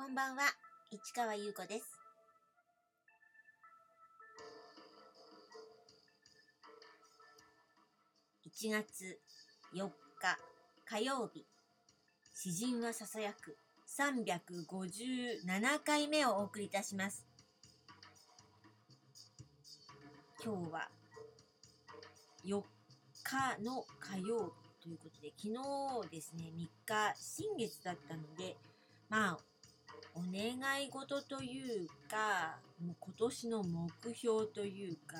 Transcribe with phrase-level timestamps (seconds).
[0.00, 0.44] こんばんは、
[0.90, 2.00] 市川優子です。
[8.46, 9.20] 1月
[9.74, 10.38] 4日
[10.86, 11.44] 火曜日、
[12.34, 13.58] 詩人はささやく
[13.94, 17.26] 357回目をお送りいたします。
[20.42, 20.88] 今日は
[22.46, 22.62] 4
[23.22, 25.52] 日の火曜日ということで、昨
[26.08, 28.56] 日ですね、3日新月だったので、
[29.10, 29.49] まあ、
[30.14, 35.16] お願い事というか、もう今年の目標というか、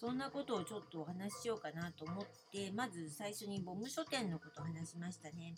[0.00, 5.54] そんなことをちょっとお話ししようかなと思って、まず最初にボム書店のことを話しましたね。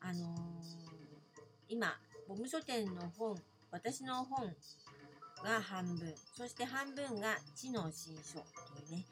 [0.00, 0.38] あのー
[1.70, 1.98] 今、
[2.28, 3.36] ボム書店の本、
[3.70, 4.46] 私の本
[5.44, 8.38] が半分、そして半分が知の新書と
[8.92, 9.04] いうね、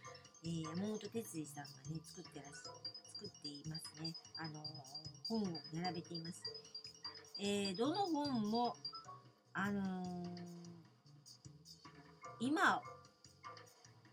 [0.45, 4.13] えー山本哲司さんがね、作ってらっしゃる作っていますね。
[4.39, 4.65] あのー
[5.29, 6.43] 本を並べています。
[7.39, 8.77] えーどの本も、
[9.53, 10.27] あのー
[12.39, 12.83] 今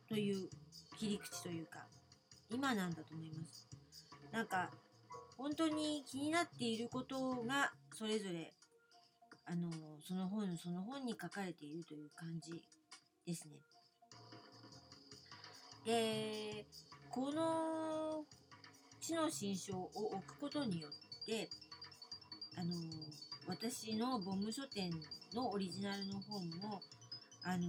[0.07, 0.49] という
[0.97, 1.85] 切り口というか、
[2.49, 3.67] 今なんだと思います。
[4.31, 4.69] なんか、
[5.37, 8.53] 本当に気になっていることが、それぞれ、
[9.45, 9.73] あのー
[10.05, 12.61] その本、その本に書かれているという感じ
[13.25, 13.55] ですね。
[15.85, 16.65] で、
[17.09, 18.25] この
[19.01, 21.49] 知の新書を置くことによって、
[22.55, 22.71] あの
[23.47, 24.91] 私のボム書店
[25.33, 26.81] のオリジナルの本も、
[27.43, 27.67] あの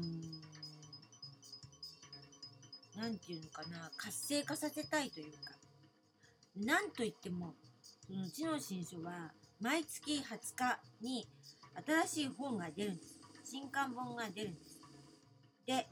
[2.97, 5.55] なんていうのかな、活性化させたいというか、
[6.57, 7.55] なんといっても、
[8.07, 10.23] その知の新書は、毎月20
[10.55, 11.27] 日に
[12.07, 13.19] 新しい本が出るんです。
[13.45, 14.81] 新刊本が出るんです。
[15.67, 15.89] で、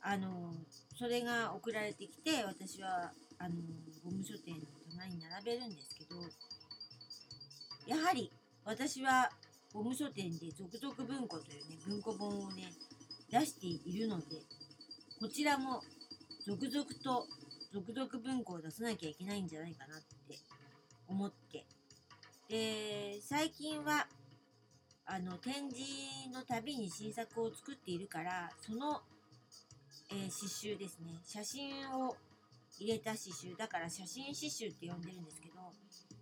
[0.00, 0.52] あの
[0.96, 3.56] それが送られてきて、私は、あの
[4.04, 4.60] ボム書店の
[4.96, 6.16] 棚に並べるんですけど、
[7.86, 8.30] やはり
[8.64, 9.30] 私は
[9.72, 12.72] ボム書店で続々文庫というね、文庫本をね、
[13.30, 14.24] 出しているので、
[15.20, 15.82] こちらも
[16.46, 17.26] 続々と
[17.72, 20.38] 続々文庫を出さなきゃいけないんじゃないかなって
[21.08, 21.64] 思って。
[22.48, 24.06] で、最近は、
[25.06, 29.00] あの、展示のたびに新作を作っているから、その、
[30.10, 31.18] えー刺繍ですね。
[31.24, 32.14] 写真を
[32.82, 33.56] 入れた刺繍。
[33.56, 35.72] だから写真刺繍って呼んでるんですけど、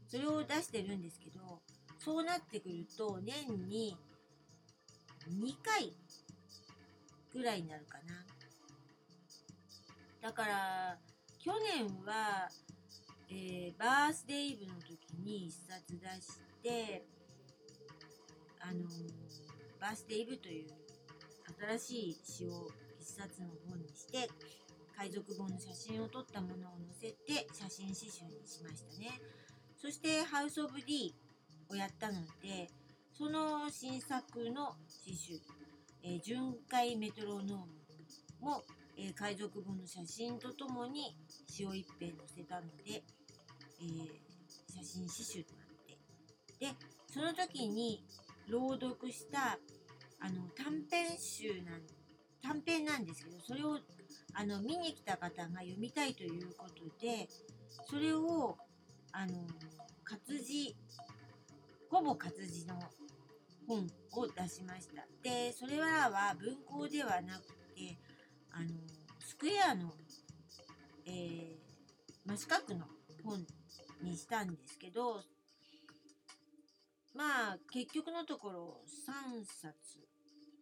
[0.07, 1.61] それを出してるんですけど、
[1.99, 3.97] そうなってくると、年に
[5.29, 5.93] 2回
[7.33, 8.27] ぐらいになるかな。
[10.21, 10.99] だから、
[11.39, 12.49] 去年は、
[13.31, 17.05] えーバースデーイブの時に一冊出して、
[18.61, 19.41] あのー
[19.81, 20.69] バースデーイブという
[21.79, 22.69] 新しい詩を
[23.01, 24.29] 一冊の本にして、
[25.01, 29.19] 海賊本の写真を撮ったものを載せて写真刺繍にしましたね。
[29.81, 31.13] そして、ハウス・オブ・ディ
[31.71, 32.69] をやったので、
[33.17, 35.41] その新作の刺繍、
[36.03, 37.57] えー巡回メトロノーム
[38.43, 38.63] も、
[38.99, 41.17] えー海賊本の写真とともに
[41.49, 43.03] 詩を一編載せたので、
[43.81, 44.07] えー
[44.69, 45.97] 写真刺繍となって
[46.59, 46.75] で
[47.11, 48.05] その時に
[48.49, 49.59] 朗読した
[50.21, 52.00] あの短編集なん
[52.43, 53.79] 短編なんですけどそれを
[54.35, 57.29] あの見に来た方が読みたいということで
[57.89, 58.57] それを
[59.13, 59.33] あの
[60.05, 60.75] 活字
[61.91, 62.75] ほぼ活字の
[63.67, 67.99] 本を出しましたでそれらは文庫ではなくて
[68.53, 68.67] あの
[69.21, 69.93] スクエアの、
[71.07, 71.71] えー
[72.27, 72.85] 真四角の
[73.25, 73.45] 本
[74.03, 75.23] にしたんですけど
[77.15, 79.75] まあ結局のところ3冊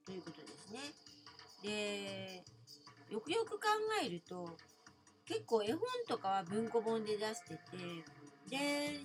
[0.07, 0.79] ということですね。
[1.63, 2.45] で
[3.11, 3.67] よくよく考
[4.05, 4.57] えると
[5.27, 7.61] 結構絵本とかは文庫本で出してて
[8.49, 9.01] で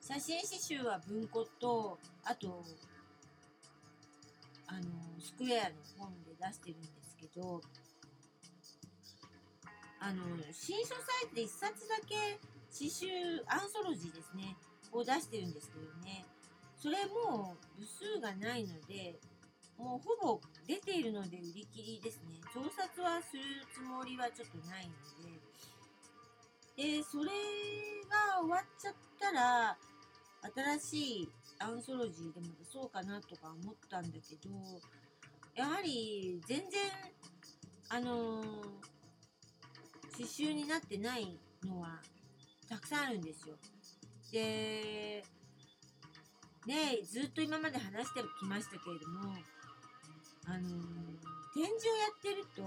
[0.00, 2.64] 写真刺繍は文庫とあと
[4.66, 4.82] あの
[5.20, 7.60] スクエアの本で出してるんですけど
[10.00, 10.94] あの新書サ
[11.24, 12.38] イトで1冊だけ
[12.70, 14.56] 刺繍アンソロジーですね
[14.92, 16.26] を出してるんですけどね
[16.76, 19.18] それも部数がないので
[19.78, 23.42] もうほぼ出ているので売り切りですね増刷はする
[23.72, 24.94] つもりはちょっとないの
[26.76, 27.30] ででそれ
[28.08, 29.76] が終わっちゃったら
[30.78, 31.28] 新しい
[31.58, 34.50] アンソロジーでも出そうかなとか思ったんだけど
[35.56, 36.80] やはり全然
[37.88, 38.94] あのー
[40.16, 41.98] 刺繍になってないのは
[42.68, 43.56] たくさんあるんですよ。
[44.32, 45.24] で、
[46.66, 49.34] ねずっと今まで話してきましたけれども、
[50.46, 51.14] あのー
[51.54, 52.62] 展示をやってると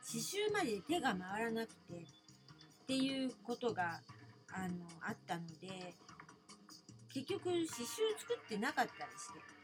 [0.00, 4.00] 刺繍まで手が回らなくてっていうことが
[4.50, 5.92] あのあったので
[7.12, 9.60] 結局刺繍作ってなかったりして。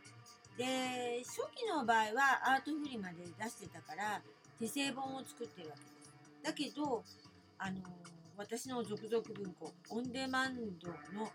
[0.57, 4.23] で初期の場合はアートフリマで出してたから
[4.59, 6.13] 手製本を作ってるわけです。
[6.43, 7.05] だけど
[7.59, 7.81] あの
[8.39, 11.31] 私の続々文庫オンデマンドの、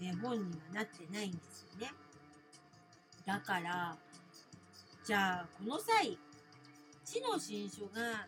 [0.00, 1.92] ね、本にはなってないんですよね。
[3.26, 3.98] だから
[5.04, 6.18] じゃあこの際
[7.04, 8.26] 知の新書が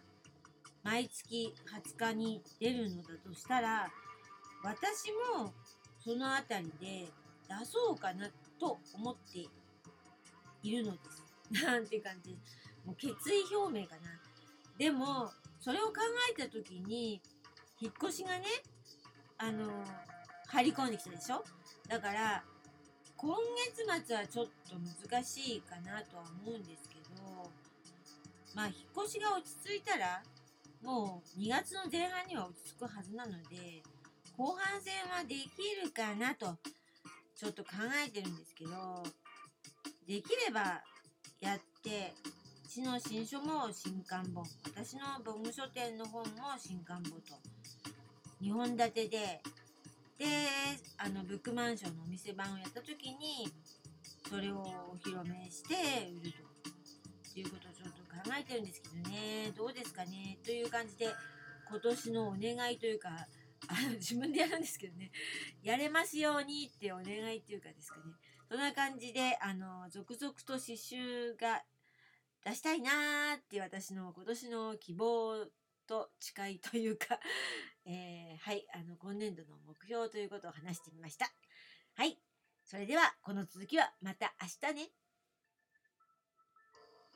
[0.82, 1.54] 毎月
[1.96, 3.88] 20日に出るのだとしたら
[4.62, 5.54] 私も
[5.98, 7.08] その辺りで
[7.48, 8.28] 出そうかな
[8.60, 9.46] と思って
[10.62, 11.64] いるのです。
[11.64, 12.36] なんて感じ
[12.84, 14.02] もう決意表明かな。
[14.76, 15.30] でも
[15.60, 15.94] それを考
[16.30, 17.22] えた時に
[17.80, 18.44] 引っ越しがね
[19.38, 19.82] あの
[20.48, 21.42] 入り込んできたでしょ？
[21.88, 22.44] だから
[23.16, 23.34] 今
[23.72, 24.76] 月末はちょっと
[25.10, 27.50] 難しいかなとは思うんですけど
[28.54, 28.74] まあ引っ
[29.04, 30.22] 越しが落ち着いたら
[30.82, 33.82] もう2月の前半には落ち着くはずなので
[34.36, 35.40] 後半戦はでき
[35.82, 36.56] るかなと
[37.34, 37.70] ちょっと考
[38.06, 38.70] えてるんですけど
[40.06, 40.82] できれば
[41.40, 42.14] やって
[42.68, 47.34] ちの新書も新刊本私の文具書店の本も新刊本と
[48.42, 49.40] 2本立てで
[50.18, 50.24] で
[50.98, 53.52] あのブックマンションのお店番をやった時に
[54.28, 56.32] それをお披露目して売る
[57.34, 59.52] ということをちょっと考えてるんですけどね。
[59.54, 60.38] どうですかね？
[60.44, 61.08] という感じで
[61.68, 63.10] 今年のお願いというか
[63.68, 65.10] あの自分でやるんですけどね。
[65.62, 68.14] やれますようにってお願いっていうかですかね。
[68.48, 71.62] そんな感じであの続々と刺繍が
[72.44, 75.46] 出したいなーって私の今年の希望
[75.86, 77.18] と誓いというか、
[77.86, 81.32] えー、はい、あの、今年度の目標ということを話してみました。
[81.94, 82.20] はい。
[82.64, 85.05] それでは、この続きはまた明日ね。